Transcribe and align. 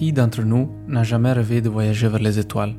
Qui 0.00 0.14
d'entre 0.14 0.40
nous 0.44 0.70
n'a 0.88 1.02
jamais 1.02 1.30
rêvé 1.30 1.60
de 1.60 1.68
voyager 1.68 2.08
vers 2.08 2.22
les 2.22 2.38
étoiles? 2.38 2.74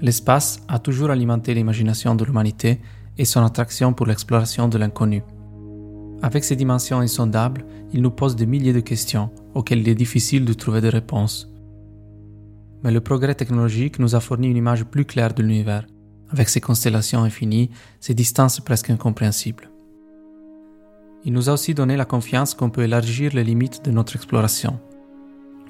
L'espace 0.00 0.60
a 0.66 0.80
toujours 0.80 1.10
alimenté 1.10 1.54
l'imagination 1.54 2.16
de 2.16 2.24
l'humanité 2.24 2.80
et 3.16 3.24
son 3.24 3.44
attraction 3.44 3.92
pour 3.92 4.06
l'exploration 4.06 4.66
de 4.66 4.76
l'inconnu. 4.76 5.22
Avec 6.20 6.42
ses 6.42 6.56
dimensions 6.56 6.98
insondables, 6.98 7.64
il 7.92 8.02
nous 8.02 8.10
pose 8.10 8.34
des 8.34 8.46
milliers 8.46 8.72
de 8.72 8.80
questions 8.80 9.30
auxquelles 9.54 9.82
il 9.82 9.88
est 9.88 9.94
difficile 9.94 10.44
de 10.44 10.52
trouver 10.52 10.80
des 10.80 10.88
réponses. 10.88 11.48
Mais 12.82 12.90
le 12.90 13.00
progrès 13.00 13.36
technologique 13.36 14.00
nous 14.00 14.16
a 14.16 14.20
fourni 14.20 14.48
une 14.48 14.56
image 14.56 14.82
plus 14.82 15.04
claire 15.04 15.34
de 15.34 15.44
l'univers, 15.44 15.86
avec 16.28 16.48
ses 16.48 16.60
constellations 16.60 17.22
infinies, 17.22 17.70
ses 18.00 18.14
distances 18.14 18.58
presque 18.58 18.90
incompréhensibles. 18.90 19.70
Il 21.24 21.34
nous 21.34 21.48
a 21.48 21.52
aussi 21.52 21.72
donné 21.72 21.96
la 21.96 22.04
confiance 22.04 22.54
qu'on 22.54 22.70
peut 22.70 22.82
élargir 22.82 23.32
les 23.32 23.44
limites 23.44 23.84
de 23.84 23.92
notre 23.92 24.16
exploration. 24.16 24.80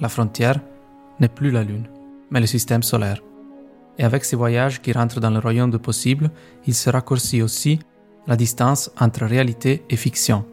La 0.02 0.08
frontière 0.08 0.58
n'est 1.20 1.28
plus 1.28 1.52
la 1.52 1.62
Lune, 1.62 1.86
mais 2.32 2.40
le 2.40 2.46
système 2.46 2.82
solaire. 2.82 3.22
Et 3.98 4.02
avec 4.02 4.24
ces 4.24 4.34
voyages 4.34 4.82
qui 4.82 4.90
rentrent 4.90 5.20
dans 5.20 5.30
le 5.30 5.38
royaume 5.38 5.70
de 5.70 5.76
possible, 5.76 6.32
il 6.66 6.74
se 6.74 6.90
raccourcit 6.90 7.40
aussi 7.40 7.78
la 8.26 8.34
distance 8.34 8.90
entre 8.98 9.24
réalité 9.24 9.84
et 9.88 9.96
fiction. 9.96 10.44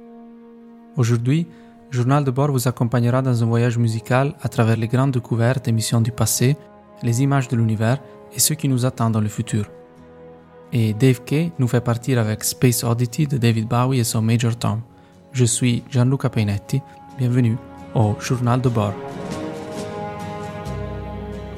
Aujourd'hui, 0.98 1.48
Journal 1.90 2.24
de 2.24 2.30
bord 2.30 2.52
vous 2.52 2.68
accompagnera 2.68 3.24
dans 3.24 3.42
un 3.42 3.48
voyage 3.48 3.80
musical 3.80 4.36
à 4.44 4.50
travers 4.50 4.78
les 4.78 4.88
grandes 4.88 5.14
découvertes 5.14 5.68
et 5.68 5.72
missions 5.72 6.02
du 6.02 6.12
passé, 6.12 6.56
les 7.02 7.24
images 7.24 7.48
de 7.48 7.56
l'univers 7.56 7.98
et 8.36 8.40
ce 8.40 8.54
qui 8.54 8.68
nous 8.70 8.86
attend 8.86 9.10
dans 9.10 9.22
le 9.22 9.30
futur. 9.30 9.66
Et 10.72 10.94
Dave 10.94 11.24
Kay 11.24 11.52
nous 11.58 11.68
fait 11.68 11.82
partir 11.82 12.20
avec 12.20 12.44
Space 12.44 12.84
Oddity 12.84 13.26
de 13.26 13.40
David 13.40 13.68
Bowie 13.68 13.98
et 13.98 14.04
son 14.04 14.22
Major 14.22 14.56
Tom. 14.56 14.82
Je 15.32 15.46
suis 15.46 15.82
Gianluca 15.90 16.30
Painetti, 16.30 16.80
bienvenue 17.18 17.58
au 17.96 18.14
Journal 18.20 18.62
de 18.62 18.70
bord. 18.70 18.94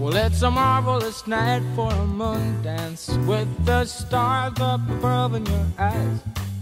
Well, 0.00 0.16
it's 0.16 0.40
a 0.40 0.50
marvelous 0.50 1.26
night 1.26 1.62
for 1.76 1.92
a 1.92 2.06
moon 2.06 2.62
dance 2.62 3.10
with 3.26 3.66
the 3.66 3.84
stars 3.84 4.58
up 4.58 4.80
above 4.88 5.34
in 5.34 5.44
your 5.44 5.66
eyes. 5.78 6.20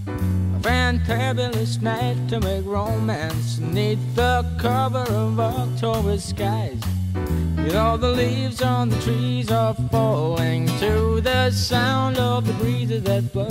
A 0.09 0.59
fantabulous 0.61 1.81
night 1.81 2.17
to 2.31 2.41
make 2.41 2.67
romance 2.67 3.61
neath 3.61 4.01
the 4.17 4.45
cover 4.59 5.07
of 5.13 5.39
October 5.39 6.19
skies. 6.19 6.83
You 7.15 7.71
know, 7.75 7.97
the 7.97 8.11
leaves 8.11 8.61
on 8.61 8.89
the 8.89 9.01
trees 9.03 9.53
are 9.53 9.75
falling 9.93 10.67
to 10.81 11.21
the 11.21 11.53
sound 11.53 12.19
of 12.19 12.45
the 12.45 12.55
breezes 12.55 13.05
that 13.05 13.33
blow. 13.33 13.47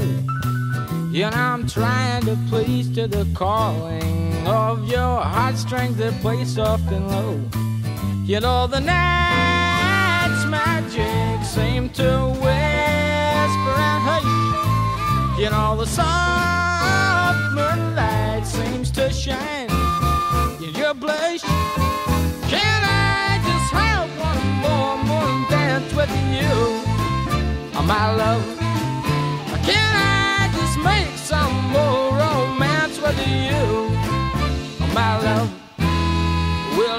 You 1.13 1.30
know 1.31 1.38
I'm 1.38 1.66
trying 1.66 2.25
to 2.25 2.38
please 2.50 2.94
to 2.95 3.07
the 3.07 3.25
calling 3.33 4.36
of 4.45 4.86
your 4.90 5.22
heartstrings 5.22 5.95
that 5.95 6.14
play 6.19 6.44
soft 6.44 6.92
and 6.92 7.07
low. 7.07 7.40
You 8.26 8.42
know, 8.42 8.68
the 8.68 8.81
night's 8.81 9.46
seem 11.57 11.90
to 11.90 12.09
whisper 12.44 13.76
and 13.90 14.02
hush. 14.09 15.40
You 15.42 15.49
know, 15.49 15.76
the 15.76 15.87
soft 15.87 17.40
moonlight 17.57 18.45
seems 18.45 18.92
to 18.92 19.11
shine 19.11 19.69
in 20.61 20.73
your 20.76 20.94
blush. 20.94 21.42
Can 22.54 22.80
I 23.18 23.42
just 23.49 23.69
have 23.81 24.07
one 24.30 24.44
more 24.66 24.95
moon 25.09 25.35
dance 25.49 25.92
with 25.99 26.14
you, 26.35 26.54
oh, 27.78 27.85
my 27.87 28.06
love? 28.21 28.45
Can 29.69 29.92
I 29.95 30.49
just 30.57 30.78
make 30.92 31.14
some 31.31 31.56
more 31.76 32.04
romance 32.23 33.02
with 33.02 33.19
you, 33.28 33.64
oh, 34.83 34.92
my 34.94 35.11
love? 35.28 35.67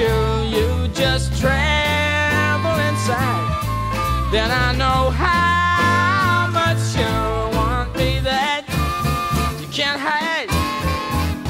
touch 0.00 0.52
you, 0.52 0.88
just 0.88 1.40
tremble 1.40 2.78
inside. 2.88 4.30
Then 4.32 4.50
I 4.50 4.74
know 4.76 5.10
how 5.10 6.48
much 6.52 6.96
you 6.96 7.56
want 7.56 7.96
me 7.96 8.20
that 8.20 8.64
you 9.60 9.66
can't 9.68 10.00
hide. 10.00 10.48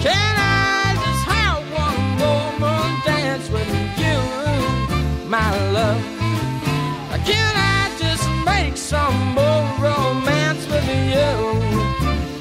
Can 0.01 0.35
I 0.39 0.95
just 1.05 1.25
have 1.27 1.61
one 1.73 2.01
more 2.19 3.03
dance 3.05 3.49
with 3.51 3.71
you, 3.99 5.29
my 5.29 5.51
love? 5.73 6.03
Can 7.27 7.55
I 7.57 7.91
just 7.99 8.27
make 8.45 8.77
some 8.77 9.35
more 9.35 9.65
romance 9.79 10.67
with 10.69 10.89
you, 10.89 11.31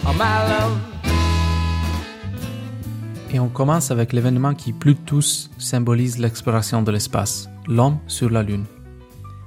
oh, 0.07 0.15
my 0.17 0.43
love? 0.49 0.88
Et 3.31 3.39
on 3.39 3.49
commence 3.49 3.91
avec 3.91 4.11
l'événement 4.11 4.55
qui 4.55 4.73
plus 4.73 4.95
de 4.95 4.99
tous 5.05 5.51
symbolise 5.59 6.17
l'exploration 6.17 6.81
de 6.81 6.91
l'espace, 6.91 7.47
l'homme 7.67 7.99
sur 8.07 8.29
la 8.29 8.41
Lune. 8.41 8.65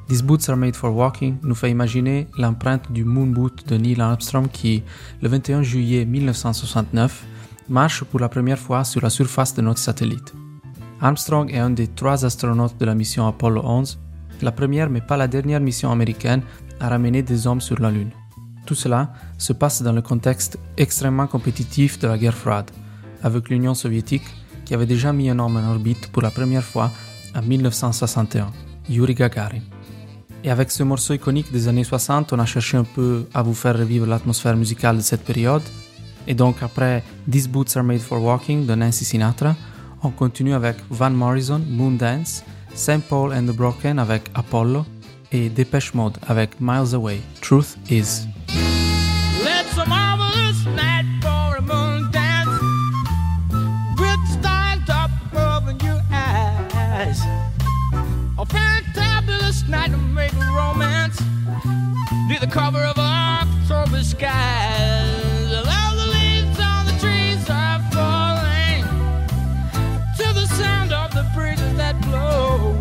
These 0.09 0.23
Boots 0.23 0.49
Are 0.49 0.57
Made 0.57 0.77
for 0.77 0.95
Walking 0.95 1.39
nous 1.43 1.55
fait 1.55 1.71
imaginer 1.71 2.29
l'empreinte 2.39 2.93
du 2.93 3.05
Moon 3.05 3.27
Boot 3.27 3.67
de 3.67 3.77
Neil 3.77 4.01
Armstrong 4.01 4.49
qui, 4.49 4.85
le 5.21 5.29
21 5.29 5.63
juillet 5.63 6.05
1969, 6.05 7.25
marche 7.69 8.05
pour 8.05 8.21
la 8.21 8.29
première 8.29 8.59
fois 8.59 8.85
sur 8.85 9.01
la 9.01 9.11
surface 9.11 9.55
de 9.55 9.63
notre 9.63 9.81
satellite. 9.81 10.33
Armstrong 11.01 11.51
est 11.53 11.59
un 11.59 11.71
des 11.71 11.89
trois 11.89 12.25
astronautes 12.25 12.79
de 12.79 12.85
la 12.85 12.95
mission 12.95 13.27
Apollo 13.27 13.63
11, 13.65 13.99
la 14.43 14.53
première 14.53 14.91
mais 14.91 15.01
pas 15.01 15.17
la 15.17 15.27
dernière 15.27 15.61
mission 15.61 15.91
américaine 15.91 16.43
à 16.79 16.89
ramener 16.89 17.23
des 17.23 17.47
hommes 17.49 17.61
sur 17.61 17.81
la 17.81 17.91
Lune. 17.91 18.11
Tout 18.65 18.77
cela 18.77 19.13
se 19.39 19.53
passe 19.53 19.83
dans 19.83 19.93
le 19.93 20.03
contexte 20.03 20.57
extrêmement 20.77 21.27
compétitif 21.27 21.99
de 21.99 22.07
la 22.07 22.19
guerre 22.19 22.37
froide, 22.37 22.71
avec 23.23 23.49
l'Union 23.49 23.75
soviétique 23.75 24.25
qui 24.65 24.75
avait 24.75 24.87
déjà 24.87 25.13
mis 25.13 25.29
un 25.31 25.39
homme 25.39 25.57
en 25.57 25.71
orbite 25.71 26.09
pour 26.09 26.23
la 26.23 26.31
première 26.31 26.65
fois 26.65 26.91
en 27.35 27.43
1961, 27.43 28.51
Yuri 28.89 29.15
Gagarin. 29.15 29.61
Et 30.45 30.51
avec 30.51 30.71
ce 30.71 30.83
morceau 30.83 31.15
iconique 31.15 31.53
des 31.53 31.69
années 31.69 31.85
60, 31.85 32.33
on 32.33 32.39
a 32.39 32.47
cherché 32.47 32.77
un 32.77 32.85
peu 32.85 33.27
à 33.33 33.43
vous 33.43 33.55
faire 33.55 33.79
revivre 33.79 34.07
l'atmosphère 34.07 34.57
musicale 34.57 34.97
de 34.97 35.03
cette 35.03 35.25
période. 35.25 35.63
Et 36.27 36.35
donc 36.35 36.57
après 36.63 37.03
These 37.31 37.49
Boots 37.49 37.77
Are 37.77 37.85
Made 37.85 38.01
for 38.01 38.23
Walking 38.23 38.67
de 38.67 38.75
Nancy 38.75 39.05
Sinatra, 39.05 39.55
on 40.03 40.11
continue 40.11 40.55
avec 40.55 40.77
Van 40.91 41.11
Morrison, 41.11 41.61
Moondance, 41.69 42.43
St. 42.75 43.03
Paul 43.09 43.33
and 43.33 43.47
the 43.47 43.55
Broken 43.55 43.99
avec 43.99 44.25
Apollo 44.35 44.85
et 45.31 45.49
Depeche 45.49 45.95
Mode 45.95 46.19
avec 46.27 46.61
Miles 46.61 46.95
Away, 46.95 47.21
Truth 47.41 47.77
Is. 47.91 48.27
cover 62.53 62.85
of 62.85 62.99
October 62.99 64.05
skies. 64.05 65.53
All 65.55 65.97
the 65.97 66.09
leaves 66.13 66.61
on 66.61 66.85
the 66.85 66.93
trees 67.01 67.49
are 67.49 67.81
falling 67.91 68.85
to 70.19 70.35
the 70.35 70.47
sound 70.49 70.93
of 70.93 71.15
the 71.15 71.27
breezes 71.35 71.75
that 71.79 71.99
blow. 72.03 72.79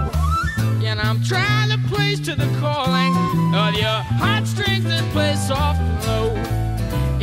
And 0.83 0.99
I'm 0.99 1.23
trying 1.23 1.69
to 1.69 1.77
please 1.87 2.19
to 2.27 2.35
the 2.35 2.51
calling 2.59 3.15
of 3.55 3.73
your 3.75 4.01
heartstrings 4.19 4.83
that 4.83 5.09
play 5.13 5.35
soft 5.35 5.79
and 5.79 6.03
low. 6.05 6.35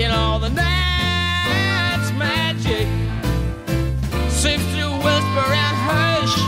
In 0.02 0.10
all 0.10 0.38
the 0.38 0.48
night's 0.48 2.10
magic 2.12 2.88
seems 4.30 4.64
to 4.72 4.88
whisper 5.04 5.48
and 5.64 5.76
hush. 5.86 6.38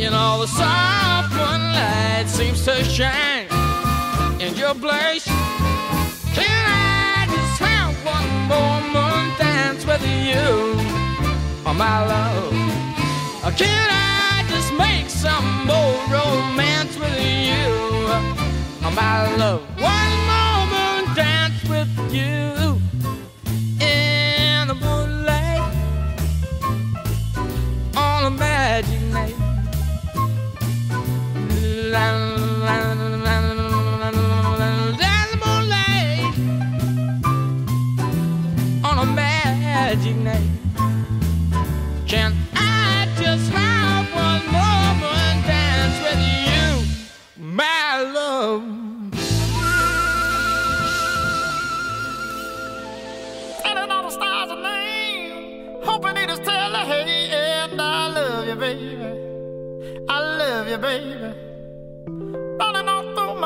In 0.00 0.12
all 0.12 0.40
the 0.40 0.48
soft 0.48 1.30
moonlight 1.34 2.28
seems 2.28 2.64
to 2.64 2.82
shine 2.82 3.29
your 4.74 4.80
place. 4.80 5.24
Can 6.34 6.64
I 6.66 7.26
just 7.26 7.58
have 7.60 7.94
one 8.04 8.30
more 8.50 8.80
moon 8.94 9.36
dance 9.38 9.84
with 9.84 10.02
you, 10.02 10.46
oh 11.66 11.74
my 11.76 12.06
love? 12.06 12.52
Can 13.56 13.88
I 13.90 14.44
just 14.48 14.72
make 14.74 15.08
some 15.08 15.66
more 15.66 15.96
romance 16.08 16.96
with 16.98 17.18
you, 17.18 17.66
oh 18.84 18.92
my 18.94 19.36
love? 19.36 19.62
One 19.80 20.14
more 20.30 20.62
moon 20.74 21.14
dance 21.16 21.62
with 21.68 22.12
you 22.12 22.59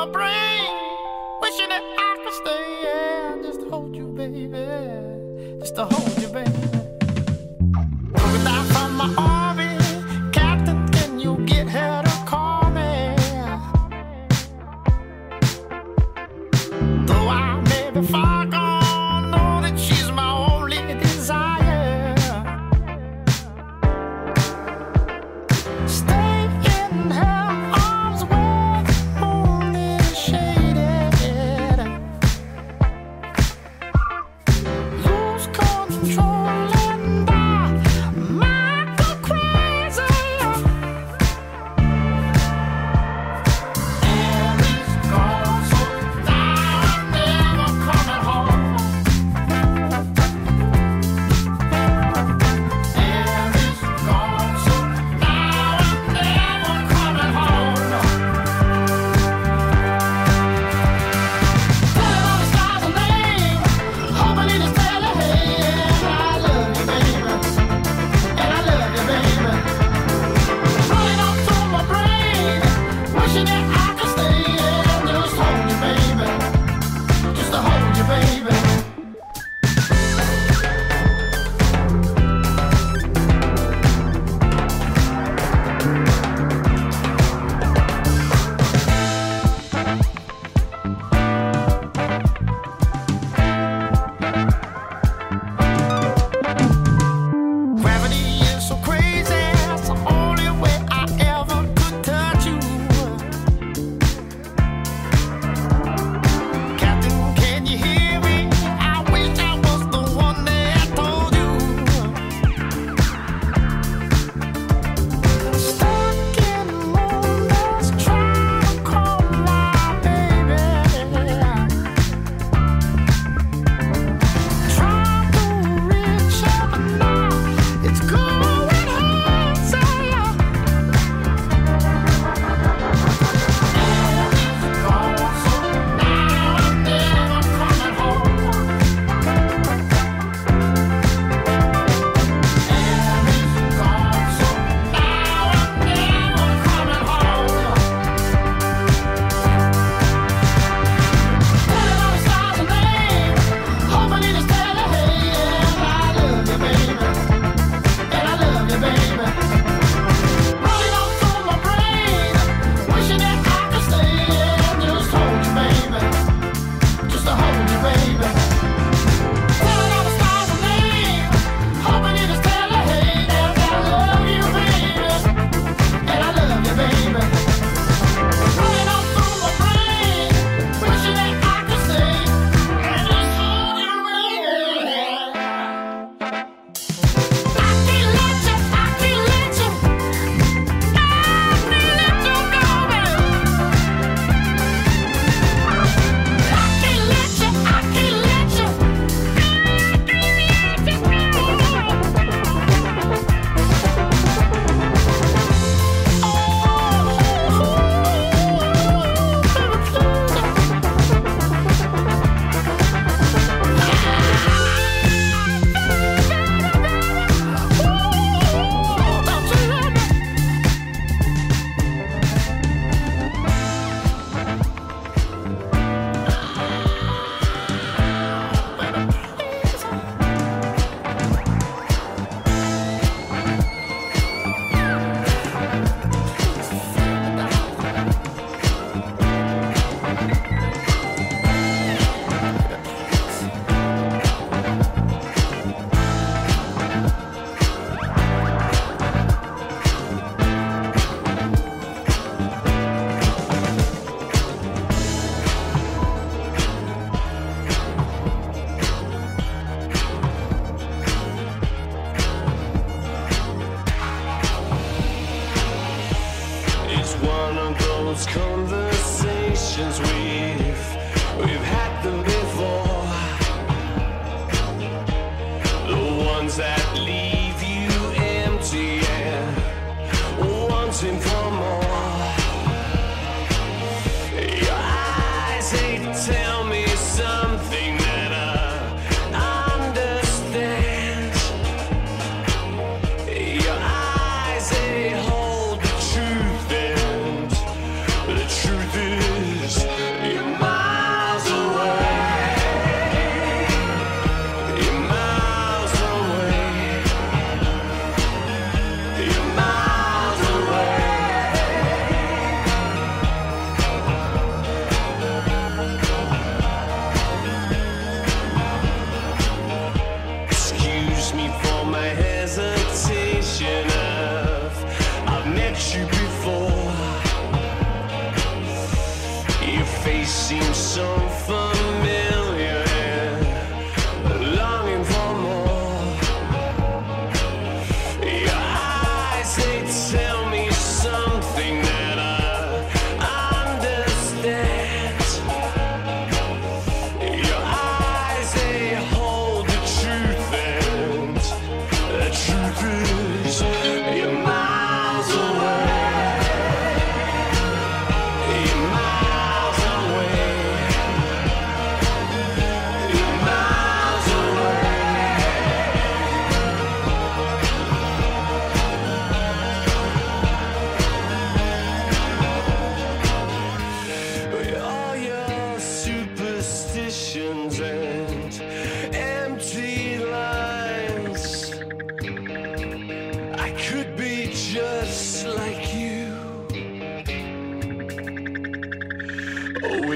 brain, 0.07 0.44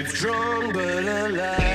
withdrawn 0.10 0.74
but 0.74 1.06
alive. 1.06 1.69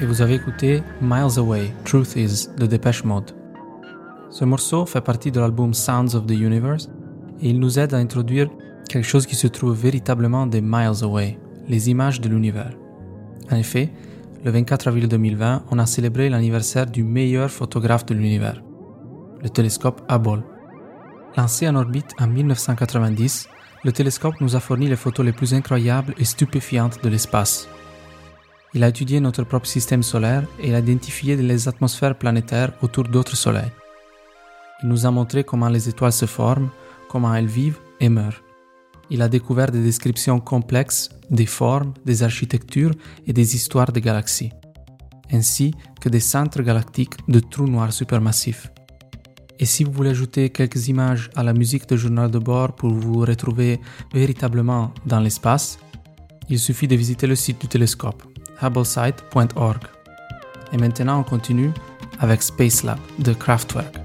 Et 0.00 0.06
vous 0.06 0.22
avez 0.22 0.34
écouté 0.34 0.82
Miles 1.00 1.38
Away, 1.38 1.72
Truth 1.84 2.16
Is 2.16 2.48
de 2.58 2.66
Depeche 2.66 3.04
Mode. 3.04 3.30
Ce 4.30 4.44
morceau 4.44 4.86
fait 4.86 5.00
partie 5.00 5.30
de 5.30 5.40
l'album 5.40 5.72
Sounds 5.74 6.14
of 6.14 6.26
the 6.26 6.32
Universe 6.32 6.90
et 7.40 7.50
il 7.50 7.60
nous 7.60 7.78
aide 7.78 7.94
à 7.94 7.98
introduire 7.98 8.48
quelque 8.88 9.06
chose 9.06 9.26
qui 9.26 9.36
se 9.36 9.46
trouve 9.46 9.74
véritablement 9.74 10.46
des 10.46 10.60
Miles 10.60 11.02
Away, 11.02 11.38
les 11.68 11.90
images 11.90 12.20
de 12.20 12.28
l'univers. 12.28 12.72
En 13.50 13.56
effet, 13.56 13.92
le 14.44 14.50
24 14.50 14.88
avril 14.88 15.08
2020, 15.08 15.64
on 15.70 15.78
a 15.78 15.86
célébré 15.86 16.28
l'anniversaire 16.28 16.86
du 16.86 17.04
meilleur 17.04 17.50
photographe 17.50 18.06
de 18.06 18.14
l'univers, 18.14 18.62
le 19.42 19.48
télescope 19.48 20.02
Hubble. 20.10 20.42
Lancé 21.36 21.68
en 21.68 21.76
orbite 21.76 22.12
en 22.18 22.26
1990, 22.26 23.48
le 23.84 23.92
télescope 23.92 24.40
nous 24.40 24.56
a 24.56 24.60
fourni 24.60 24.88
les 24.88 24.96
photos 24.96 25.24
les 25.24 25.32
plus 25.32 25.54
incroyables 25.54 26.14
et 26.18 26.24
stupéfiantes 26.24 27.02
de 27.02 27.08
l'espace. 27.08 27.68
Il 28.74 28.82
a 28.82 28.88
étudié 28.88 29.20
notre 29.20 29.44
propre 29.44 29.66
système 29.66 30.02
solaire 30.02 30.44
et 30.60 30.74
a 30.74 30.80
identifié 30.80 31.36
les 31.36 31.68
atmosphères 31.68 32.18
planétaires 32.18 32.72
autour 32.82 33.04
d'autres 33.04 33.36
soleils. 33.36 33.70
Il 34.82 34.88
nous 34.88 35.06
a 35.06 35.10
montré 35.12 35.44
comment 35.44 35.68
les 35.68 35.88
étoiles 35.88 36.12
se 36.12 36.26
forment, 36.26 36.70
comment 37.08 37.32
elles 37.34 37.46
vivent 37.46 37.78
et 38.00 38.08
meurent. 38.08 38.42
Il 39.10 39.22
a 39.22 39.28
découvert 39.28 39.70
des 39.70 39.82
descriptions 39.82 40.40
complexes 40.40 41.10
des 41.30 41.46
formes, 41.46 41.94
des 42.04 42.22
architectures 42.22 42.94
et 43.26 43.32
des 43.32 43.54
histoires 43.54 43.92
des 43.92 44.00
galaxies, 44.00 44.50
ainsi 45.32 45.72
que 46.00 46.08
des 46.08 46.20
centres 46.20 46.62
galactiques 46.62 47.14
de 47.28 47.38
trous 47.38 47.68
noirs 47.68 47.92
supermassifs. 47.92 48.70
Et 49.60 49.66
si 49.66 49.84
vous 49.84 49.92
voulez 49.92 50.10
ajouter 50.10 50.50
quelques 50.50 50.88
images 50.88 51.30
à 51.36 51.44
la 51.44 51.52
musique 51.52 51.88
de 51.88 51.96
journal 51.96 52.28
de 52.28 52.40
bord 52.40 52.74
pour 52.74 52.90
vous 52.90 53.20
retrouver 53.20 53.80
véritablement 54.12 54.92
dans 55.06 55.20
l'espace, 55.20 55.78
il 56.48 56.58
suffit 56.58 56.88
de 56.88 56.96
visiter 56.96 57.26
le 57.26 57.36
site 57.36 57.60
du 57.60 57.68
télescope, 57.68 58.22
hubblesite.org. 58.62 59.78
Et 60.72 60.76
maintenant, 60.76 61.20
on 61.20 61.22
continue 61.22 61.72
avec 62.20 62.42
Space 62.42 62.82
Lab 62.82 62.98
de 63.18 63.32
Kraftwerk. 63.32 64.03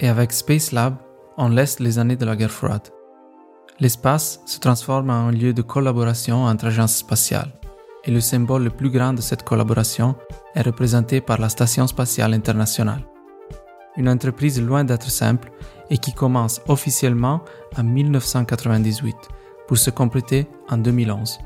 Et 0.00 0.08
avec 0.08 0.32
Space 0.32 0.72
Lab, 0.72 0.96
on 1.36 1.50
laisse 1.50 1.78
les 1.78 1.98
années 1.98 2.16
de 2.16 2.24
la 2.24 2.34
guerre 2.34 2.50
froide. 2.50 2.88
L'espace 3.80 4.40
se 4.46 4.58
transforme 4.58 5.10
en 5.10 5.28
un 5.28 5.30
lieu 5.30 5.52
de 5.52 5.62
collaboration 5.62 6.44
entre 6.44 6.66
agences 6.66 6.96
spatiales, 6.96 7.52
et 8.04 8.10
le 8.10 8.20
symbole 8.20 8.64
le 8.64 8.70
plus 8.70 8.90
grand 8.90 9.12
de 9.12 9.20
cette 9.20 9.42
collaboration 9.42 10.14
est 10.54 10.62
représenté 10.62 11.20
par 11.20 11.38
la 11.38 11.50
Station 11.50 11.86
spatiale 11.86 12.32
internationale. 12.32 13.04
Une 13.96 14.08
entreprise 14.08 14.60
loin 14.60 14.84
d'être 14.84 15.10
simple 15.10 15.50
et 15.90 15.98
qui 15.98 16.14
commence 16.14 16.62
officiellement 16.68 17.42
en 17.76 17.84
1998 17.84 19.16
pour 19.68 19.76
se 19.76 19.90
compléter 19.90 20.46
en 20.70 20.78
2011. 20.78 21.38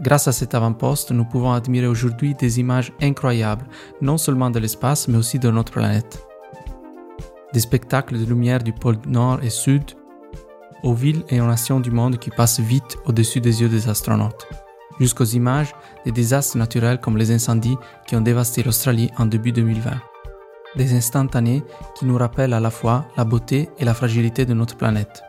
Grâce 0.00 0.28
à 0.28 0.32
cet 0.32 0.54
avant-poste, 0.54 1.10
nous 1.10 1.24
pouvons 1.24 1.52
admirer 1.52 1.88
aujourd'hui 1.88 2.34
des 2.34 2.60
images 2.60 2.92
incroyables, 3.02 3.66
non 4.00 4.16
seulement 4.16 4.50
de 4.50 4.60
l'espace, 4.60 5.08
mais 5.08 5.18
aussi 5.18 5.38
de 5.38 5.50
notre 5.50 5.72
planète. 5.72 6.26
Des 7.52 7.60
spectacles 7.60 8.18
de 8.18 8.24
lumière 8.24 8.62
du 8.62 8.72
pôle 8.72 8.96
nord 9.06 9.40
et 9.42 9.50
sud, 9.50 9.82
aux 10.82 10.94
villes 10.94 11.24
et 11.28 11.40
aux 11.40 11.46
nations 11.46 11.80
du 11.80 11.90
monde 11.90 12.18
qui 12.18 12.30
passent 12.30 12.60
vite 12.60 12.96
au-dessus 13.06 13.40
des 13.40 13.60
yeux 13.60 13.68
des 13.68 13.88
astronautes, 13.88 14.48
jusqu'aux 14.98 15.24
images 15.24 15.74
des 16.04 16.12
désastres 16.12 16.56
naturels 16.56 17.00
comme 17.00 17.16
les 17.16 17.30
incendies 17.30 17.76
qui 18.06 18.16
ont 18.16 18.20
dévasté 18.20 18.62
l'Australie 18.62 19.10
en 19.18 19.26
début 19.26 19.52
2020. 19.52 19.90
Des 20.76 20.94
instantanés 20.94 21.62
qui 21.94 22.06
nous 22.06 22.16
rappellent 22.16 22.54
à 22.54 22.60
la 22.60 22.70
fois 22.70 23.04
la 23.16 23.24
beauté 23.24 23.68
et 23.78 23.84
la 23.84 23.94
fragilité 23.94 24.46
de 24.46 24.54
notre 24.54 24.76
planète. 24.76 25.22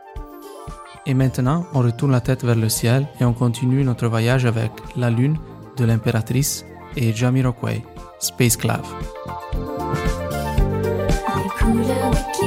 Et 1.05 1.13
maintenant, 1.13 1.65
on 1.73 1.79
retourne 1.79 2.13
la 2.13 2.21
tête 2.21 2.45
vers 2.45 2.55
le 2.55 2.69
ciel 2.69 3.05
et 3.19 3.25
on 3.25 3.33
continue 3.33 3.83
notre 3.83 4.07
voyage 4.07 4.45
avec 4.45 4.71
La 4.95 5.09
Lune 5.09 5.37
de 5.75 5.83
l'impératrice 5.83 6.65
et 6.95 7.13
Jamiroquai, 7.13 7.83
Space 8.19 8.55
Clave. 8.55 8.87
I'm 11.65 11.81
gonna 11.87 12.42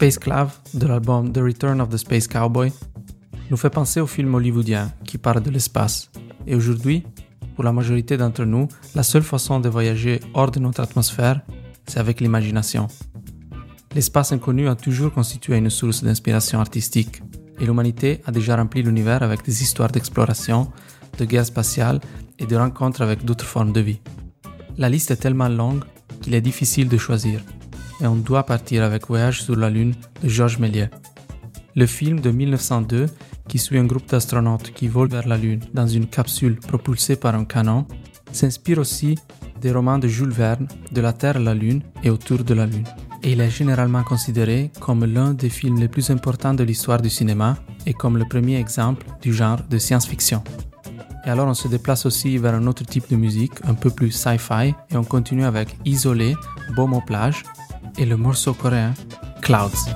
Spaceclav 0.00 0.50
de 0.72 0.86
l'album 0.86 1.30
The 1.30 1.42
Return 1.42 1.78
of 1.78 1.90
the 1.90 1.98
Space 1.98 2.26
Cowboy 2.26 2.72
nous 3.50 3.58
fait 3.58 3.68
penser 3.68 4.00
au 4.00 4.06
film 4.06 4.34
hollywoodien 4.34 4.90
qui 5.04 5.18
parle 5.18 5.42
de 5.42 5.50
l'espace. 5.50 6.10
Et 6.46 6.54
aujourd'hui, 6.54 7.04
pour 7.54 7.64
la 7.64 7.72
majorité 7.72 8.16
d'entre 8.16 8.46
nous, 8.46 8.66
la 8.94 9.02
seule 9.02 9.22
façon 9.22 9.60
de 9.60 9.68
voyager 9.68 10.20
hors 10.32 10.50
de 10.50 10.58
notre 10.58 10.80
atmosphère, 10.80 11.42
c'est 11.86 12.00
avec 12.00 12.22
l'imagination. 12.22 12.88
L'espace 13.94 14.32
inconnu 14.32 14.68
a 14.68 14.74
toujours 14.74 15.12
constitué 15.12 15.58
une 15.58 15.68
source 15.68 16.02
d'inspiration 16.02 16.60
artistique, 16.60 17.20
et 17.58 17.66
l'humanité 17.66 18.22
a 18.24 18.32
déjà 18.32 18.56
rempli 18.56 18.82
l'univers 18.82 19.22
avec 19.22 19.44
des 19.44 19.62
histoires 19.62 19.90
d'exploration, 19.90 20.72
de 21.18 21.26
guerre 21.26 21.44
spatiale 21.44 22.00
et 22.38 22.46
de 22.46 22.56
rencontres 22.56 23.02
avec 23.02 23.26
d'autres 23.26 23.44
formes 23.44 23.74
de 23.74 23.80
vie. 23.80 24.00
La 24.78 24.88
liste 24.88 25.10
est 25.10 25.16
tellement 25.16 25.50
longue 25.50 25.84
qu'il 26.22 26.32
est 26.32 26.40
difficile 26.40 26.88
de 26.88 26.96
choisir, 26.96 27.42
et 28.00 28.06
on 28.06 28.16
doit 28.16 28.44
partir 28.44 28.82
avec 28.82 29.06
Voyage 29.06 29.42
sur 29.42 29.56
la 29.56 29.70
Lune 29.70 29.94
de 30.22 30.28
Georges 30.28 30.58
Méliès. 30.58 30.90
Le 31.76 31.86
film 31.86 32.20
de 32.20 32.30
1902, 32.30 33.06
qui 33.48 33.58
suit 33.58 33.78
un 33.78 33.84
groupe 33.84 34.08
d'astronautes 34.08 34.72
qui 34.72 34.88
volent 34.88 35.10
vers 35.10 35.28
la 35.28 35.36
Lune 35.36 35.60
dans 35.74 35.86
une 35.86 36.06
capsule 36.06 36.56
propulsée 36.56 37.16
par 37.16 37.34
un 37.34 37.44
canon, 37.44 37.86
s'inspire 38.32 38.78
aussi 38.78 39.16
des 39.60 39.72
romans 39.72 39.98
de 39.98 40.08
Jules 40.08 40.32
Verne, 40.32 40.66
De 40.92 41.00
la 41.00 41.12
Terre 41.12 41.36
à 41.36 41.40
la 41.40 41.54
Lune 41.54 41.82
et 42.02 42.10
Autour 42.10 42.44
de 42.44 42.54
la 42.54 42.66
Lune. 42.66 42.86
Et 43.22 43.32
il 43.32 43.40
est 43.40 43.50
généralement 43.50 44.02
considéré 44.02 44.70
comme 44.80 45.04
l'un 45.04 45.34
des 45.34 45.50
films 45.50 45.78
les 45.78 45.88
plus 45.88 46.10
importants 46.10 46.54
de 46.54 46.64
l'histoire 46.64 47.02
du 47.02 47.10
cinéma 47.10 47.56
et 47.86 47.92
comme 47.92 48.16
le 48.16 48.24
premier 48.24 48.58
exemple 48.58 49.06
du 49.20 49.34
genre 49.34 49.60
de 49.68 49.78
science-fiction. 49.78 50.42
Et 51.26 51.28
alors 51.28 51.46
on 51.46 51.54
se 51.54 51.68
déplace 51.68 52.06
aussi 52.06 52.38
vers 52.38 52.54
un 52.54 52.66
autre 52.66 52.84
type 52.84 53.10
de 53.10 53.16
musique, 53.16 53.52
un 53.64 53.74
peu 53.74 53.90
plus 53.90 54.10
sci-fi, 54.10 54.74
et 54.90 54.96
on 54.96 55.04
continue 55.04 55.44
avec 55.44 55.76
Isolé, 55.84 56.34
Beaumont 56.74 57.02
Plage 57.02 57.42
el 57.96 58.12
humor 58.12 58.36
socoreano 58.36 58.94
Clouds. 59.40 59.86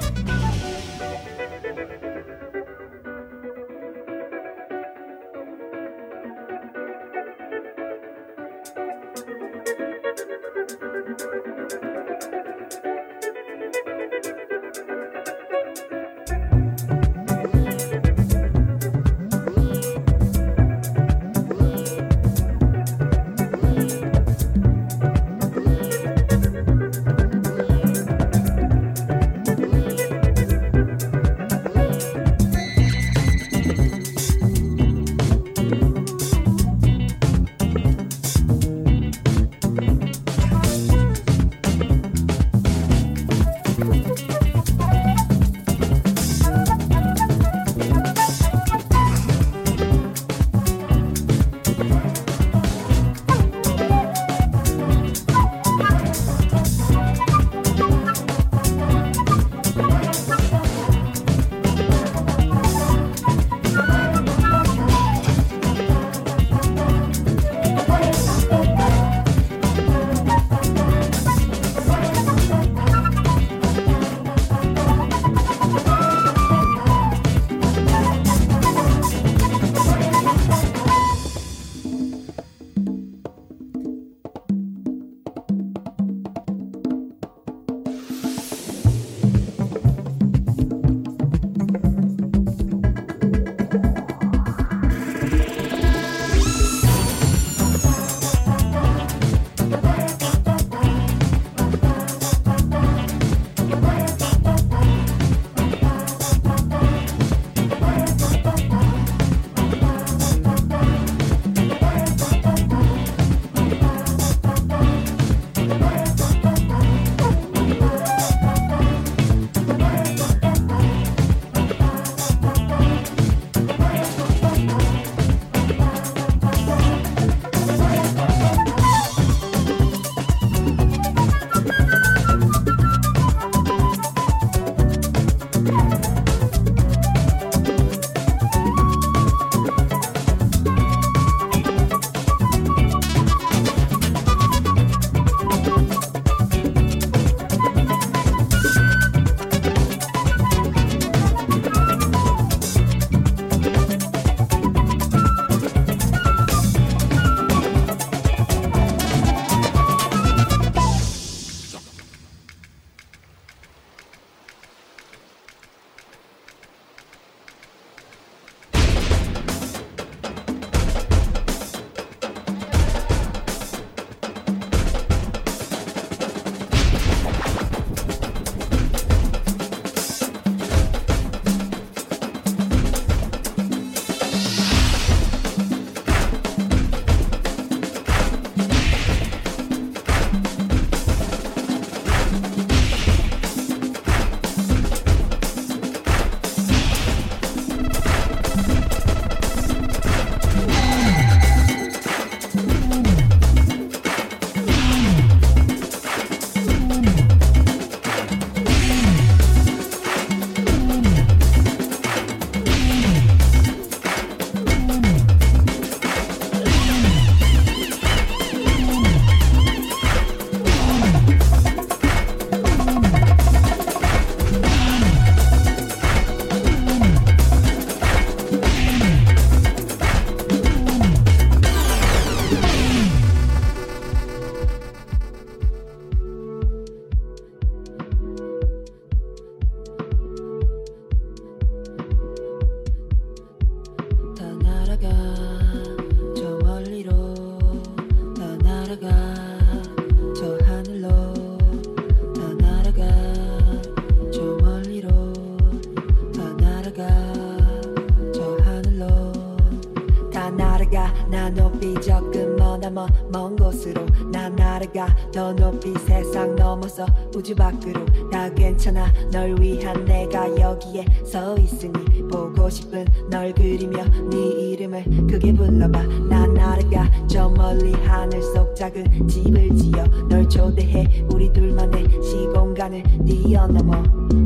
우리 281.32 281.52
둘만의 281.52 282.08
시공간을 282.22 283.02
뛰어넘어. 283.26 284.02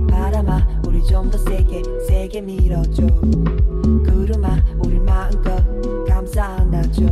바람아 0.08 0.82
우리 0.86 1.02
좀 1.04 1.30
더 1.30 1.38
세게 1.38 1.82
세게 2.08 2.40
밀어줘. 2.42 3.06
구름아 4.04 4.58
우리 4.84 4.98
마음껏 5.00 5.62
감싸 6.06 6.44
안아줘 6.44 7.04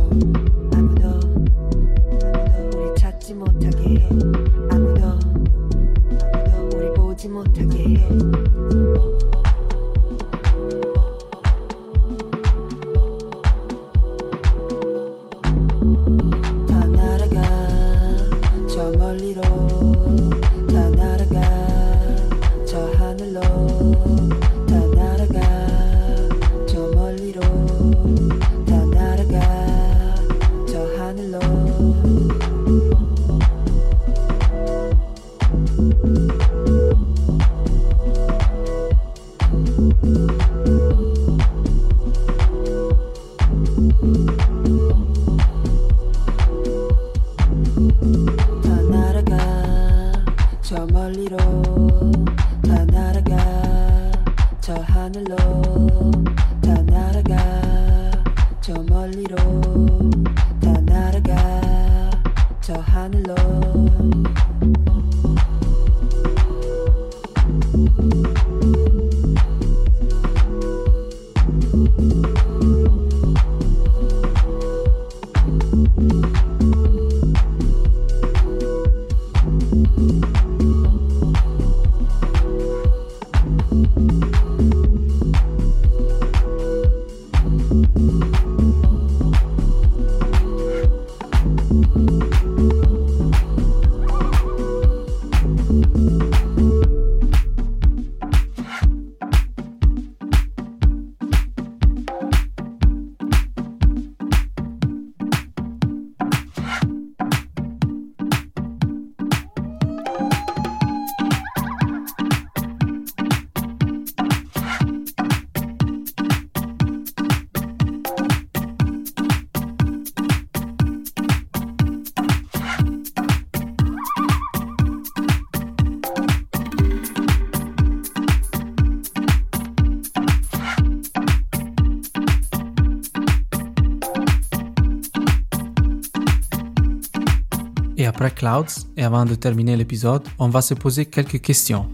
Clouds, 138.29 138.87
et 138.95 139.03
avant 139.03 139.25
de 139.25 139.35
terminer 139.35 139.75
l'épisode, 139.75 140.23
on 140.39 140.49
va 140.49 140.61
se 140.61 140.73
poser 140.73 141.05
quelques 141.05 141.41
questions. 141.41 141.89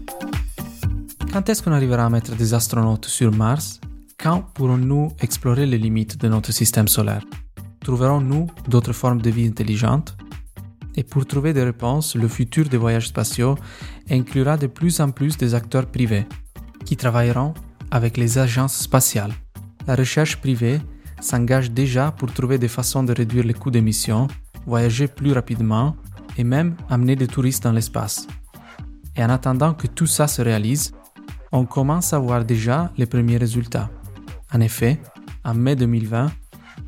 Quand 1.32 1.48
est-ce 1.48 1.62
qu'on 1.62 1.72
arrivera 1.72 2.04
à 2.04 2.10
mettre 2.10 2.34
des 2.34 2.54
astronautes 2.54 3.06
sur 3.06 3.32
Mars? 3.32 3.80
Quand 4.18 4.42
pourrons-nous 4.54 5.12
explorer 5.20 5.66
les 5.66 5.78
limites 5.78 6.16
de 6.20 6.28
notre 6.28 6.52
système 6.52 6.88
solaire? 6.88 7.24
Trouverons-nous 7.80 8.46
d'autres 8.68 8.92
formes 8.92 9.20
de 9.20 9.30
vie 9.30 9.46
intelligentes? 9.46 10.16
Et 10.96 11.02
pour 11.02 11.26
trouver 11.26 11.52
des 11.52 11.64
réponses, 11.64 12.14
le 12.14 12.28
futur 12.28 12.68
des 12.68 12.76
voyages 12.76 13.08
spatiaux 13.08 13.56
inclura 14.10 14.56
de 14.56 14.68
plus 14.68 15.00
en 15.00 15.10
plus 15.10 15.36
des 15.36 15.54
acteurs 15.54 15.86
privés 15.86 16.26
qui 16.84 16.96
travailleront 16.96 17.54
avec 17.90 18.16
les 18.16 18.38
agences 18.38 18.76
spatiales. 18.76 19.34
La 19.86 19.96
recherche 19.96 20.36
privée 20.36 20.80
s'engage 21.20 21.70
déjà 21.70 22.12
pour 22.12 22.32
trouver 22.32 22.58
des 22.58 22.68
façons 22.68 23.02
de 23.02 23.12
réduire 23.12 23.44
les 23.44 23.54
coûts 23.54 23.70
d'émission, 23.70 24.28
voyager 24.66 25.08
plus 25.08 25.32
rapidement 25.32 25.96
et 26.36 26.44
même 26.44 26.76
amener 26.88 27.16
des 27.16 27.26
touristes 27.26 27.62
dans 27.62 27.72
l'espace. 27.72 28.26
Et 29.16 29.24
en 29.24 29.30
attendant 29.30 29.74
que 29.74 29.86
tout 29.86 30.06
ça 30.06 30.26
se 30.26 30.42
réalise, 30.42 30.92
on 31.52 31.64
commence 31.64 32.12
à 32.12 32.18
voir 32.18 32.44
déjà 32.44 32.90
les 32.96 33.06
premiers 33.06 33.36
résultats. 33.36 33.90
En 34.52 34.60
effet, 34.60 35.00
en 35.44 35.54
mai 35.54 35.76
2020, 35.76 36.30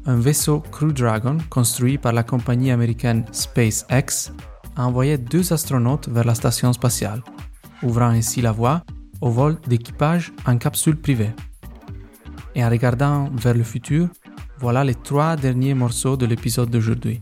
un 0.06 0.16
vaisseau 0.16 0.60
Crew 0.60 0.92
Dragon 0.92 1.38
construit 1.50 1.98
par 1.98 2.12
la 2.12 2.22
compagnie 2.22 2.70
américaine 2.70 3.24
SpaceX 3.32 4.32
a 4.76 4.86
envoyé 4.86 5.18
deux 5.18 5.52
astronautes 5.52 6.08
vers 6.08 6.24
la 6.24 6.34
station 6.34 6.72
spatiale, 6.72 7.22
ouvrant 7.82 8.08
ainsi 8.08 8.42
la 8.42 8.52
voie 8.52 8.82
au 9.20 9.30
vol 9.30 9.58
d'équipage 9.66 10.32
en 10.46 10.58
capsule 10.58 10.96
privée. 10.96 11.30
Et 12.54 12.64
en 12.64 12.70
regardant 12.70 13.30
vers 13.34 13.54
le 13.54 13.62
futur, 13.62 14.08
voilà 14.58 14.84
les 14.84 14.94
trois 14.94 15.36
derniers 15.36 15.74
morceaux 15.74 16.16
de 16.16 16.26
l'épisode 16.26 16.70
d'aujourd'hui. 16.70 17.20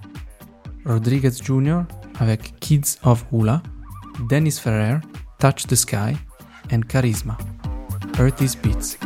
Rodriguez 0.84 1.32
Jr. 1.42 1.82
avec 2.20 2.58
Kids 2.60 2.98
of 3.04 3.24
Hula, 3.32 3.62
Dennis 4.28 4.58
Ferrer, 4.60 5.00
Touch 5.38 5.66
the 5.66 5.76
Sky, 5.76 6.16
and 6.70 6.88
Charisma. 6.88 7.36
Earth 8.18 8.40
is 8.40 8.54
Beats. 8.54 8.96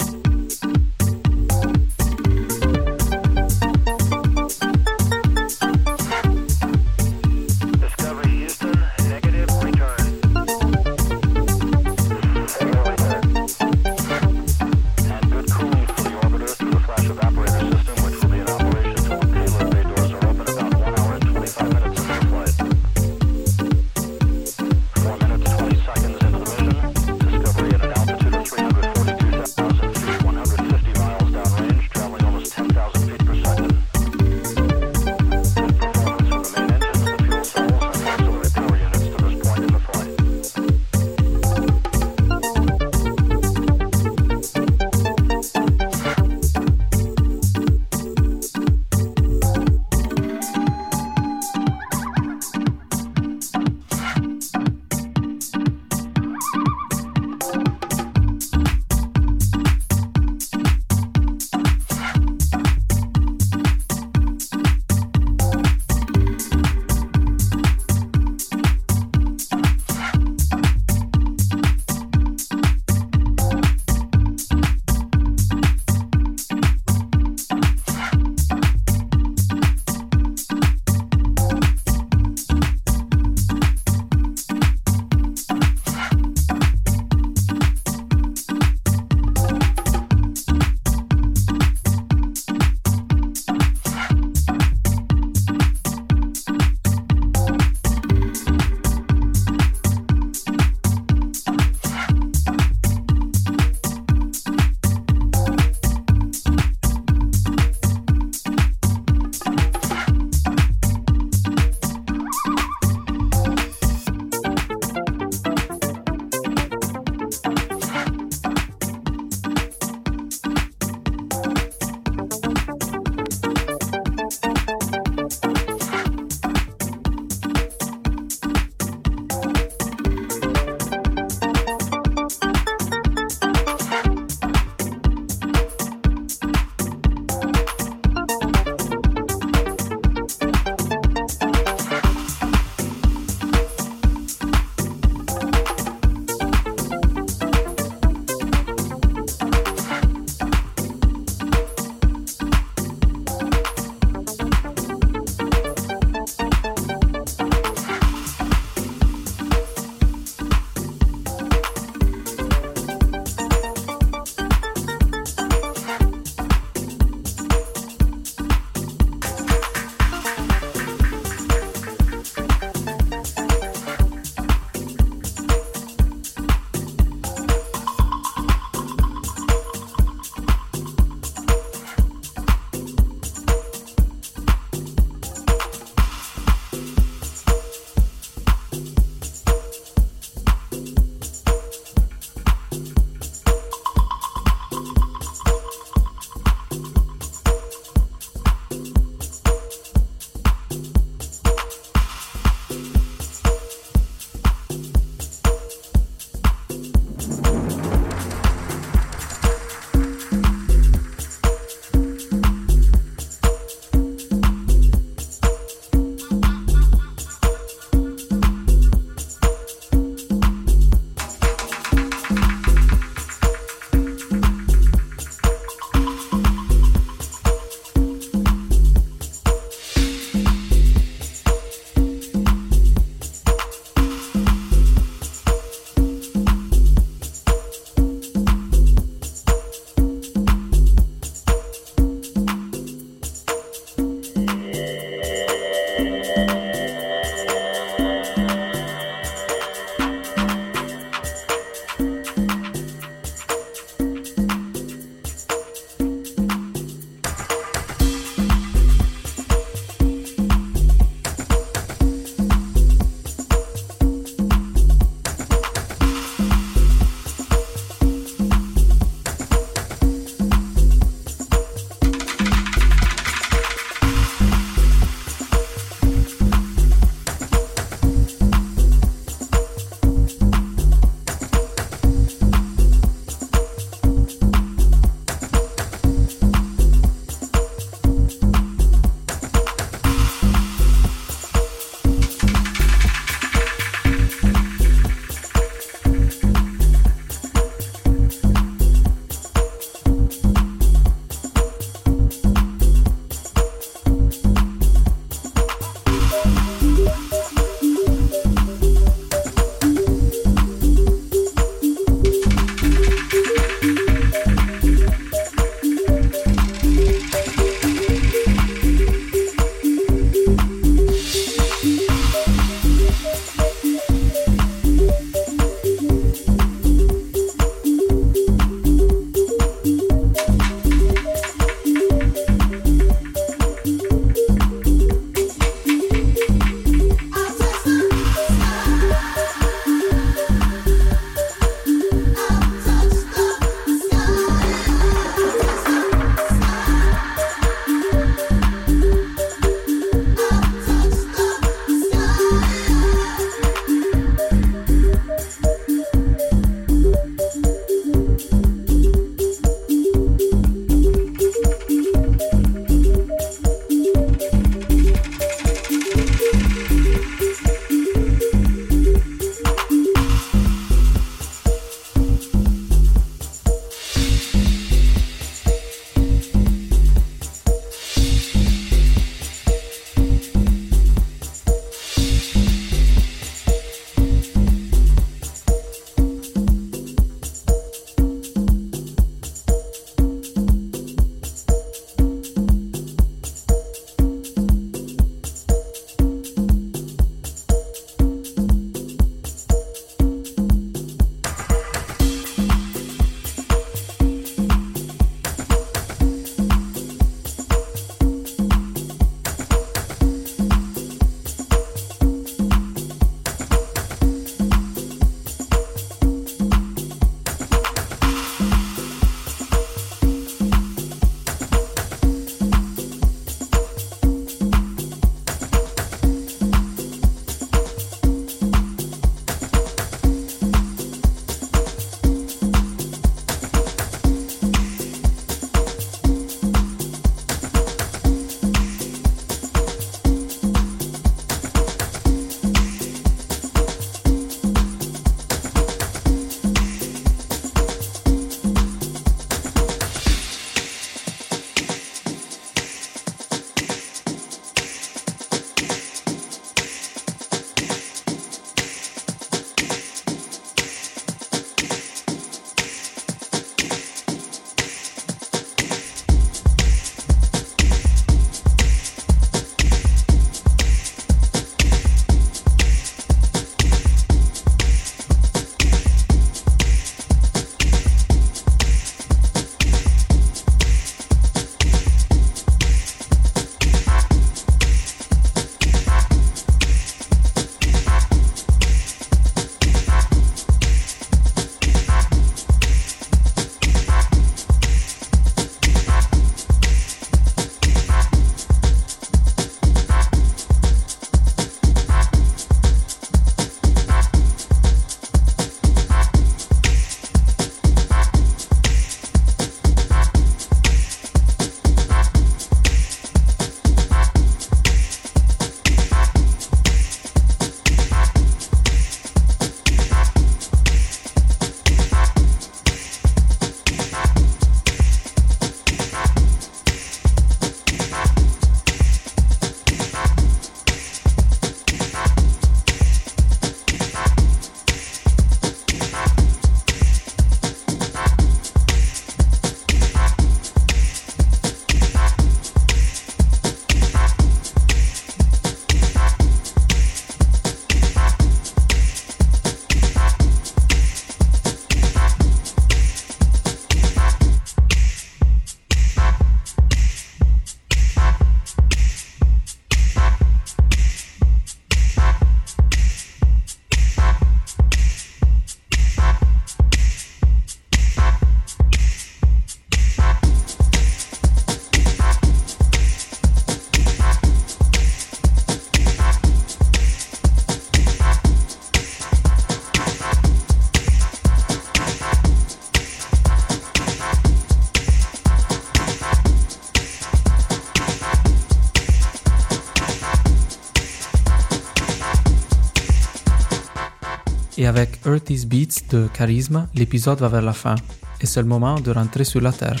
Et 594.82 594.86
avec 594.88 595.20
Earthy's 595.24 595.64
Beats 595.64 596.08
de 596.10 596.26
Charisma, 596.34 596.88
l'épisode 596.96 597.38
va 597.38 597.46
vers 597.46 597.62
la 597.62 597.72
fin 597.72 597.94
et 598.40 598.46
c'est 598.46 598.60
le 598.60 598.66
moment 598.66 598.98
de 598.98 599.12
rentrer 599.12 599.44
sur 599.44 599.60
la 599.60 599.70
Terre. 599.70 600.00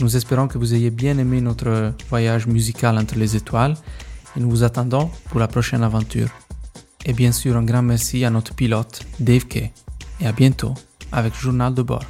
Nous 0.00 0.16
espérons 0.16 0.48
que 0.48 0.56
vous 0.56 0.72
ayez 0.72 0.88
bien 0.88 1.18
aimé 1.18 1.42
notre 1.42 1.92
voyage 2.08 2.46
musical 2.46 2.96
entre 2.96 3.16
les 3.16 3.36
étoiles 3.36 3.76
et 4.34 4.40
nous 4.40 4.48
vous 4.48 4.62
attendons 4.62 5.10
pour 5.28 5.38
la 5.38 5.48
prochaine 5.48 5.82
aventure. 5.82 6.30
Et 7.04 7.12
bien 7.12 7.30
sûr, 7.30 7.58
un 7.58 7.62
grand 7.62 7.82
merci 7.82 8.24
à 8.24 8.30
notre 8.30 8.54
pilote, 8.54 9.02
Dave 9.20 9.44
Kay. 9.44 9.70
Et 10.18 10.26
à 10.26 10.32
bientôt 10.32 10.72
avec 11.12 11.34
Journal 11.34 11.74
de 11.74 11.82
bord. 11.82 12.04